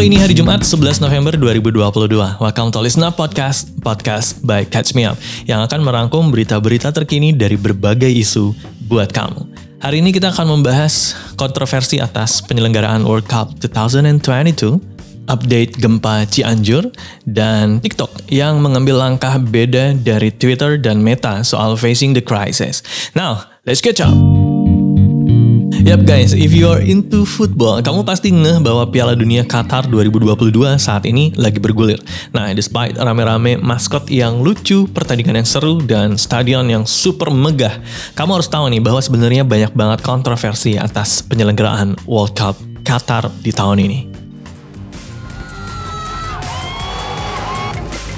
[0.00, 2.40] Ini hari Jumat 11 November 2022.
[2.40, 7.36] Welcome to Listen Up Podcast, podcast by Catch Me Up, yang akan merangkum berita-berita terkini
[7.36, 8.56] dari berbagai isu
[8.88, 9.44] buat kamu.
[9.84, 14.80] Hari ini kita akan membahas kontroversi atas penyelenggaraan World Cup 2022,
[15.28, 16.88] update gempa Cianjur,
[17.28, 22.80] dan TikTok yang mengambil langkah beda dari Twitter dan Meta soal facing the crisis.
[23.12, 24.49] Now, let's catch up!
[25.80, 30.76] Yap guys, if you are into football, kamu pasti ngeh bahwa Piala Dunia Qatar 2022
[30.76, 31.96] saat ini lagi bergulir.
[32.36, 37.80] Nah, despite rame-rame maskot yang lucu, pertandingan yang seru, dan stadion yang super megah,
[38.12, 43.48] kamu harus tahu nih bahwa sebenarnya banyak banget kontroversi atas penyelenggaraan World Cup Qatar di
[43.48, 44.00] tahun ini.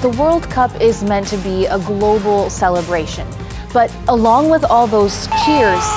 [0.03, 3.23] The World Cup is meant to be a global celebration.
[3.71, 5.87] But along with all those cheers,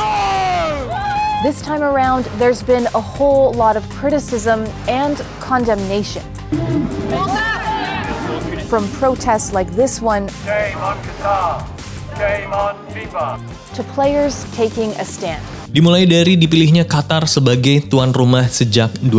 [1.47, 6.25] this time around there's been a whole lot of criticism and condemnation.
[8.67, 12.17] From protests like this one Shame on Qatar.
[12.17, 13.75] Shame on FIFA.
[13.77, 15.56] to players taking a stand.
[15.77, 19.13] Dimulai dari dipilihnya Qatar sebagai tuan rumah sejak 12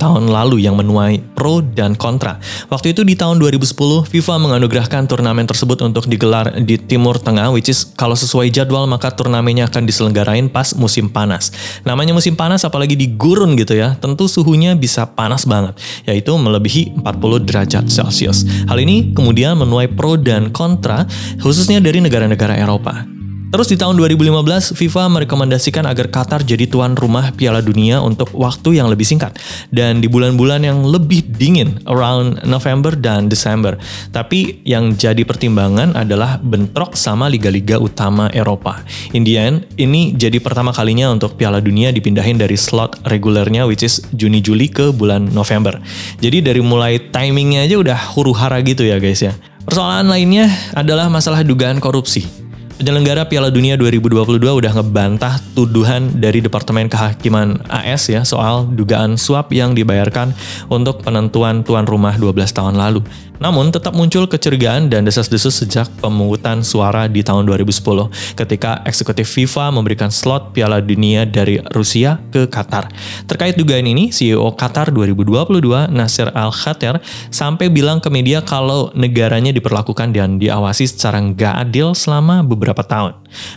[0.00, 2.40] tahun lalu yang menuai pro dan kontra.
[2.72, 7.68] Waktu itu di tahun 2010, FIFA menganugerahkan turnamen tersebut untuk digelar di Timur Tengah, which
[7.68, 11.52] is kalau sesuai jadwal maka turnamennya akan diselenggarain pas musim panas.
[11.84, 15.76] Namanya musim panas apalagi di gurun gitu ya, tentu suhunya bisa panas banget,
[16.08, 18.48] yaitu melebihi 40 derajat Celcius.
[18.64, 21.04] Hal ini kemudian menuai pro dan kontra,
[21.44, 23.17] khususnya dari negara-negara Eropa.
[23.48, 28.76] Terus di tahun 2015, FIFA merekomendasikan agar Qatar jadi tuan rumah Piala Dunia untuk waktu
[28.76, 29.40] yang lebih singkat
[29.72, 33.80] dan di bulan-bulan yang lebih dingin, around November dan Desember.
[34.12, 38.84] Tapi yang jadi pertimbangan adalah bentrok sama liga-liga utama Eropa.
[39.16, 43.80] In the end, ini jadi pertama kalinya untuk Piala Dunia dipindahin dari slot regulernya which
[43.80, 45.80] is Juni-Juli ke bulan November.
[46.20, 49.32] Jadi dari mulai timingnya aja udah huru-hara gitu ya guys ya.
[49.64, 52.47] Persoalan lainnya adalah masalah dugaan korupsi.
[52.78, 59.50] Penyelenggara Piala Dunia 2022 udah ngebantah tuduhan dari Departemen Kehakiman AS ya soal dugaan suap
[59.50, 60.30] yang dibayarkan
[60.70, 63.02] untuk penentuan tuan rumah 12 tahun lalu.
[63.38, 69.70] Namun tetap muncul kecurigaan dan desas-desus sejak pemungutan suara di tahun 2010 ketika eksekutif FIFA
[69.70, 72.90] memberikan slot Piala Dunia dari Rusia ke Qatar.
[73.30, 76.98] Terkait dugaan ini, CEO Qatar 2022 Nasir Al-Khater
[77.30, 83.12] sampai bilang ke media kalau negaranya diperlakukan dan diawasi secara nggak adil selama beberapa tahun.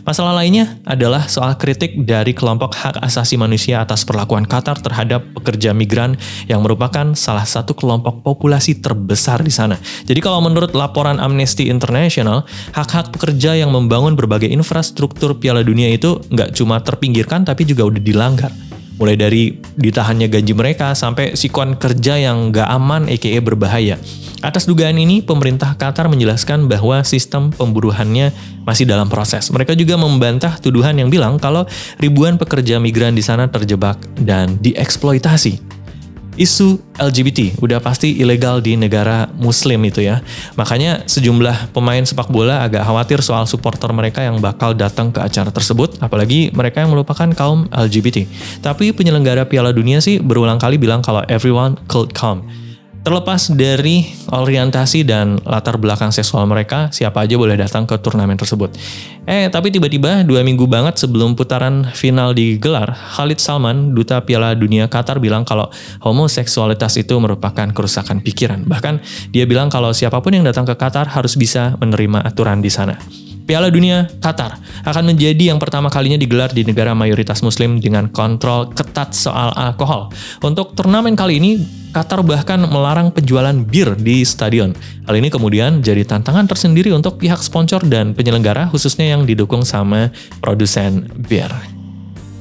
[0.05, 5.75] Masalah lainnya adalah soal kritik dari kelompok hak asasi manusia atas perlakuan Qatar terhadap pekerja
[5.75, 6.15] migran
[6.47, 9.75] yang merupakan salah satu kelompok populasi terbesar di sana.
[10.07, 16.21] Jadi kalau menurut laporan Amnesty International, hak-hak pekerja yang membangun berbagai infrastruktur Piala Dunia itu
[16.31, 18.70] nggak cuma terpinggirkan tapi juga udah dilanggar.
[19.01, 23.97] Mulai dari ditahannya gaji mereka sampai sikon kerja yang nggak aman aka berbahaya.
[24.45, 28.29] Atas dugaan ini, pemerintah Qatar menjelaskan bahwa sistem pemburuhannya
[28.61, 29.49] masih dalam proses.
[29.49, 31.65] Mereka juga membantah tuduhan yang bilang kalau
[31.97, 35.80] ribuan pekerja migran di sana terjebak dan dieksploitasi
[36.39, 40.23] isu LGBT udah pasti ilegal di negara muslim itu ya.
[40.55, 45.51] Makanya sejumlah pemain sepak bola agak khawatir soal supporter mereka yang bakal datang ke acara
[45.51, 48.27] tersebut, apalagi mereka yang merupakan kaum LGBT.
[48.63, 52.47] Tapi penyelenggara Piala Dunia sih berulang kali bilang kalau everyone could come.
[53.01, 58.77] Terlepas dari orientasi dan latar belakang seksual mereka, siapa aja boleh datang ke turnamen tersebut.
[59.25, 64.85] Eh, tapi tiba-tiba dua minggu banget sebelum putaran final digelar, Khalid Salman, duta Piala Dunia
[64.85, 65.73] Qatar bilang kalau
[66.05, 68.69] homoseksualitas itu merupakan kerusakan pikiran.
[68.69, 69.01] Bahkan
[69.33, 73.01] dia bilang kalau siapa pun yang datang ke Qatar harus bisa menerima aturan di sana.
[73.49, 78.69] Piala Dunia Qatar akan menjadi yang pertama kalinya digelar di negara mayoritas muslim dengan kontrol
[78.69, 80.13] ketat soal alkohol.
[80.45, 84.71] Untuk turnamen kali ini, Qatar bahkan melarang penjualan bir di stadion.
[85.03, 90.07] Hal ini kemudian jadi tantangan tersendiri untuk pihak sponsor dan penyelenggara khususnya yang didukung sama
[90.39, 91.51] produsen bir.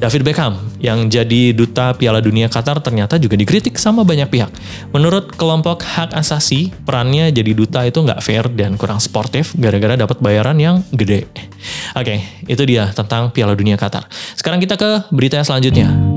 [0.01, 4.49] David Beckham yang jadi duta Piala Dunia Qatar ternyata juga dikritik sama banyak pihak.
[4.97, 10.17] Menurut kelompok hak asasi, perannya jadi duta itu nggak fair dan kurang sportif gara-gara dapat
[10.25, 11.29] bayaran yang gede.
[11.93, 14.09] Oke, itu dia tentang Piala Dunia Qatar.
[14.41, 16.10] Sekarang kita ke berita selanjutnya.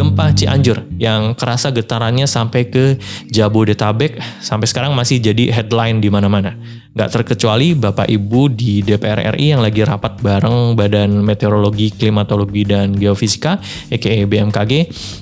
[0.00, 2.96] Gempa Cianjur yang kerasa getarannya sampai ke
[3.28, 6.56] Jabodetabek sampai sekarang masih jadi headline di mana-mana.
[6.96, 12.96] Gak terkecuali Bapak Ibu di DPR RI yang lagi rapat bareng Badan Meteorologi, Klimatologi, dan
[12.96, 13.60] Geofisika,
[13.92, 14.72] aka BMKG,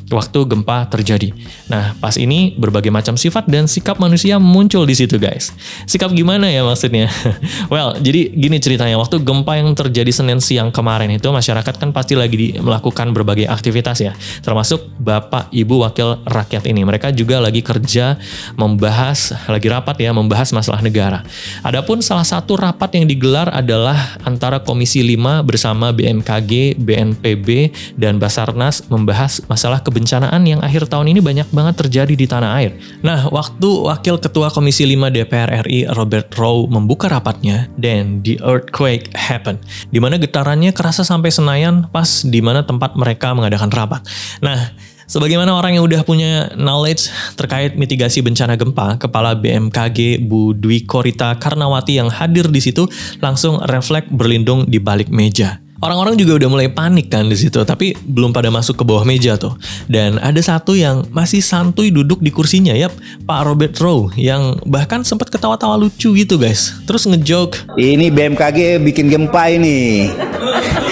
[0.09, 1.35] waktu gempa terjadi.
[1.69, 5.53] Nah, pas ini berbagai macam sifat dan sikap manusia muncul di situ guys.
[5.85, 7.13] Sikap gimana ya maksudnya?
[7.73, 8.97] well, jadi gini ceritanya.
[8.97, 13.51] Waktu gempa yang terjadi Senin siang kemarin itu, masyarakat kan pasti lagi di, melakukan berbagai
[13.51, 14.13] aktivitas ya.
[14.41, 16.85] Termasuk termasuk Bapak Ibu Wakil Rakyat ini.
[16.85, 18.21] Mereka juga lagi kerja
[18.53, 21.25] membahas, lagi rapat ya, membahas masalah negara.
[21.67, 28.87] Adapun salah satu rapat yang digelar adalah antara Komisi 5 bersama BMKG, BNPB, dan Basarnas
[28.87, 32.79] membahas masalah kebencanaan yang akhir tahun ini banyak banget terjadi di tanah air.
[33.03, 39.11] Nah, waktu Wakil Ketua Komisi 5 DPR RI Robert Rowe membuka rapatnya, dan the earthquake
[39.15, 39.59] happened,
[39.91, 44.03] di mana getarannya kerasa sampai Senayan pas di mana tempat mereka mengadakan rapat.
[44.43, 44.75] Nah,
[45.09, 51.33] Sebagaimana orang yang udah punya knowledge terkait mitigasi bencana gempa, Kepala BMKG Bu Dwi Korita
[51.41, 52.85] Karnawati yang hadir di situ
[53.25, 55.65] langsung refleks berlindung di balik meja.
[55.81, 59.41] Orang-orang juga udah mulai panik kan di situ, tapi belum pada masuk ke bawah meja
[59.41, 59.57] tuh.
[59.89, 62.93] Dan ada satu yang masih santuy duduk di kursinya, yap,
[63.25, 66.77] Pak Robert Rowe, yang bahkan sempat ketawa-tawa lucu gitu guys.
[66.85, 70.11] Terus ngejoke, Ini BMKG bikin gempa ini.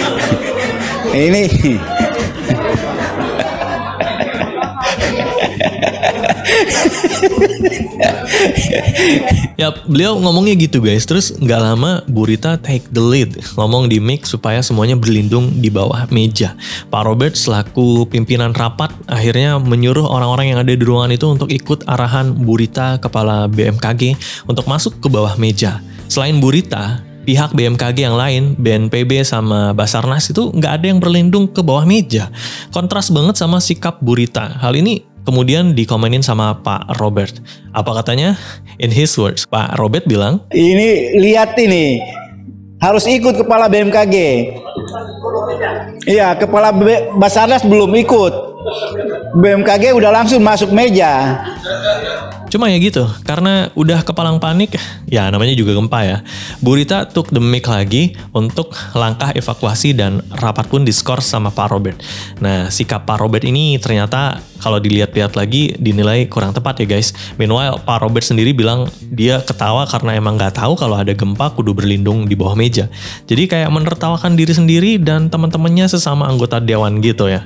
[1.26, 1.42] ini
[9.56, 11.08] Ya, beliau ngomongnya gitu guys.
[11.08, 15.72] Terus nggak lama Bu Rita take the lead, ngomong di mic supaya semuanya berlindung di
[15.72, 16.52] bawah meja.
[16.92, 21.88] Pak Robert selaku pimpinan rapat akhirnya menyuruh orang-orang yang ada di ruangan itu untuk ikut
[21.88, 25.80] arahan Bu Rita, kepala BMKG, untuk masuk ke bawah meja.
[26.06, 31.48] Selain Bu Rita, pihak BMKG yang lain, BNPB sama Basarnas itu nggak ada yang berlindung
[31.48, 32.28] ke bawah meja.
[32.70, 34.60] Kontras banget sama sikap Bu Rita.
[34.60, 37.42] Hal ini kemudian dikomenin sama Pak Robert.
[37.74, 38.38] Apa katanya?
[38.78, 41.98] In his words, Pak Robert bilang, ini lihat ini
[42.78, 44.14] harus ikut kepala BMKG.
[46.06, 48.34] Iya, kepala B- Basarnas belum ikut.
[49.36, 51.42] BMKG udah langsung masuk meja.
[52.46, 54.78] Cuma ya gitu, karena udah kepalang panik,
[55.10, 56.16] ya namanya juga gempa ya.
[56.62, 61.68] Bu Rita took the mic lagi untuk langkah evakuasi dan rapat pun diskors sama Pak
[61.74, 61.98] Robert.
[62.38, 67.12] Nah, sikap Pak Robert ini ternyata kalau dilihat-lihat lagi dinilai kurang tepat ya guys.
[67.36, 71.76] Meanwhile, Pak Robert sendiri bilang dia ketawa karena emang nggak tahu kalau ada gempa kudu
[71.76, 72.88] berlindung di bawah meja.
[73.28, 77.44] Jadi kayak menertawakan diri sendiri dan teman-temannya sesama anggota dewan gitu ya.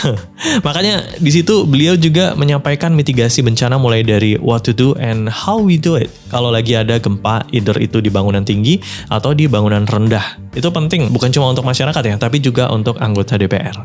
[0.66, 5.60] Makanya di situ beliau juga menyampaikan mitigasi bencana mulai dari what to do and how
[5.60, 6.08] we do it.
[6.32, 8.80] Kalau lagi ada gempa, either itu di bangunan tinggi
[9.12, 10.40] atau di bangunan rendah.
[10.56, 13.84] Itu penting bukan cuma untuk masyarakat ya, tapi juga untuk anggota DPR.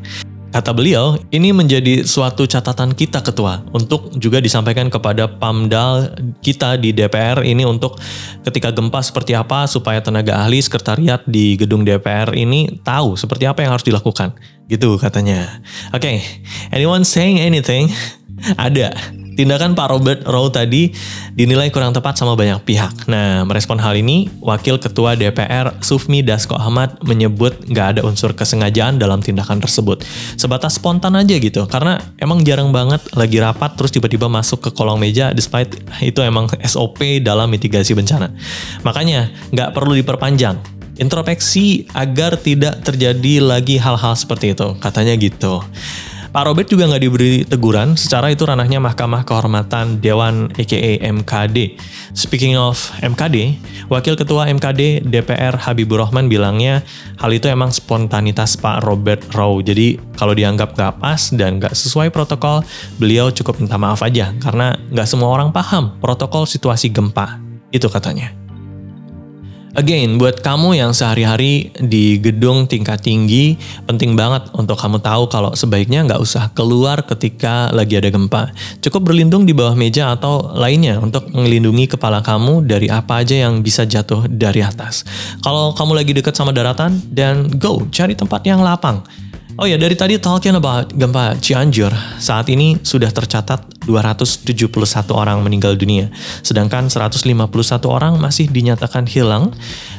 [0.50, 6.10] Kata beliau, ini menjadi suatu catatan kita ketua untuk juga disampaikan kepada Pamdal
[6.42, 8.02] kita di DPR ini untuk
[8.42, 13.62] ketika gempa seperti apa supaya tenaga ahli sekretariat di gedung DPR ini tahu seperti apa
[13.62, 14.34] yang harus dilakukan.
[14.66, 15.62] Gitu katanya.
[15.94, 16.18] Oke,
[16.74, 17.94] anyone saying anything?
[18.58, 19.19] Ada.
[19.40, 20.92] Tindakan Pak Robert Rowe tadi
[21.32, 23.08] dinilai kurang tepat sama banyak pihak.
[23.08, 29.00] Nah, merespon hal ini, Wakil Ketua DPR Sufmi Dasko Ahmad menyebut nggak ada unsur kesengajaan
[29.00, 30.04] dalam tindakan tersebut.
[30.36, 35.00] Sebatas spontan aja gitu, karena emang jarang banget lagi rapat terus tiba-tiba masuk ke kolong
[35.00, 35.72] meja despite
[36.04, 38.36] itu emang SOP dalam mitigasi bencana.
[38.84, 40.60] Makanya nggak perlu diperpanjang.
[41.00, 45.64] Introspeksi agar tidak terjadi lagi hal-hal seperti itu, katanya gitu.
[46.30, 51.74] Pak Robert juga nggak diberi teguran, secara itu ranahnya Mahkamah Kehormatan Dewan aka MKD.
[52.14, 53.58] Speaking of MKD,
[53.90, 56.86] Wakil Ketua MKD DPR Habibur Rahman bilangnya
[57.18, 59.66] hal itu emang spontanitas Pak Robert Rowe.
[59.66, 62.62] Jadi kalau dianggap nggak pas dan nggak sesuai protokol,
[63.02, 67.42] beliau cukup minta maaf aja karena nggak semua orang paham protokol situasi gempa.
[67.74, 68.39] Itu katanya.
[69.78, 73.54] Again, buat kamu yang sehari-hari di gedung tingkat tinggi,
[73.85, 78.49] penting banget untuk kamu tahu kalau sebaiknya nggak usah keluar ketika lagi ada gempa.
[78.81, 83.61] Cukup berlindung di bawah meja atau lainnya untuk melindungi kepala kamu dari apa aja yang
[83.61, 85.06] bisa jatuh dari atas.
[85.45, 89.06] Kalau kamu lagi dekat sama daratan, dan go, cari tempat yang lapang.
[89.59, 94.56] Oh ya, dari tadi talking about gempa Cianjur, saat ini sudah tercatat 271
[95.11, 96.07] orang meninggal dunia,
[96.47, 97.28] sedangkan 151
[97.92, 99.51] orang masih dinyatakan hilang,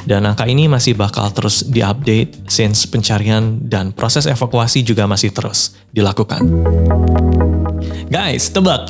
[0.09, 5.77] dan angka ini masih bakal terus diupdate since pencarian dan proses evakuasi juga masih terus
[5.93, 6.41] dilakukan.
[8.09, 8.89] Guys, tebak,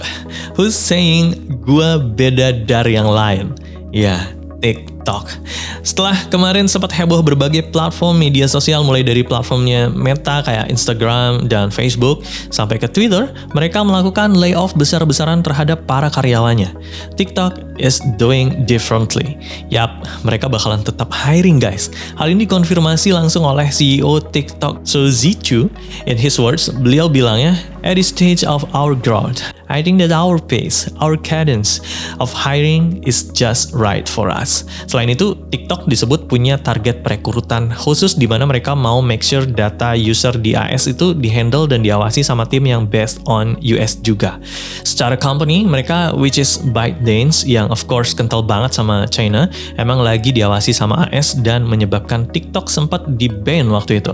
[0.54, 3.58] who's saying gua beda dari yang lain?
[3.90, 4.22] Ya,
[4.60, 5.32] TikTok.
[5.80, 11.72] Setelah kemarin sempat heboh berbagai platform media sosial mulai dari platformnya Meta kayak Instagram dan
[11.72, 16.76] Facebook sampai ke Twitter, mereka melakukan layoff besar-besaran terhadap para karyawannya.
[17.16, 19.40] TikTok is doing differently.
[19.72, 21.88] Yap, mereka bakalan tetap hiring guys.
[22.20, 25.72] Hal ini dikonfirmasi langsung oleh CEO TikTok So Zichu.
[26.04, 30.42] In his words, beliau bilangnya, at this stage of our growth, I think that our
[30.42, 31.78] pace, our cadence
[32.18, 34.66] of hiring is just right for us.
[34.90, 39.94] Selain itu, TikTok disebut punya target perekrutan khusus di mana mereka mau make sure data
[39.94, 44.42] user di AS itu dihandle dan diawasi sama tim yang based on US juga.
[44.82, 49.48] Secara company, mereka which is ByteDance yang of course kental banget sama China,
[49.78, 54.12] emang lagi diawasi sama AS dan menyebabkan TikTok sempat di-ban waktu itu.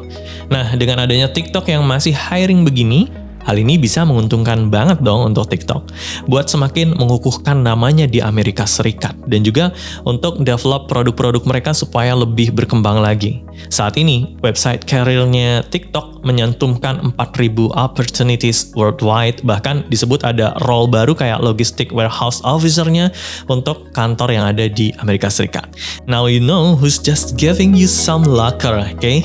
[0.52, 3.10] Nah, dengan adanya TikTok yang masih hiring begini,
[3.46, 5.86] Hal ini bisa menguntungkan banget dong untuk TikTok
[6.26, 9.70] buat semakin mengukuhkan namanya di Amerika Serikat dan juga
[10.02, 13.46] untuk develop produk-produk mereka supaya lebih berkembang lagi.
[13.70, 21.38] Saat ini, website karirnya TikTok menyantumkan 4.000 opportunities worldwide, bahkan disebut ada role baru kayak
[21.40, 23.14] logistic warehouse officer-nya
[23.46, 25.70] untuk kantor yang ada di Amerika Serikat.
[26.10, 29.22] Now you know who's just giving you some luck, okay?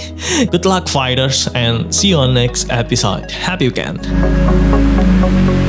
[0.54, 3.34] Good luck fighters and see you on next episode.
[3.34, 4.11] Happy weekend!
[4.13, 5.61] Thank you.